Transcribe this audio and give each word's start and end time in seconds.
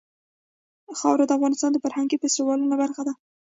خاوره 0.99 1.25
د 1.27 1.31
افغانستان 1.37 1.69
د 1.73 1.77
فرهنګي 1.83 2.17
فستیوالونو 2.21 2.75
برخه 2.83 3.01
ده. 3.07 3.13